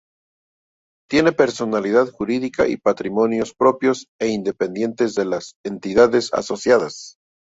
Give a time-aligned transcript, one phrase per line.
[1.07, 7.19] Tiene personalidad jurídica y patrimonios propios e independientes de las entidades asociadas.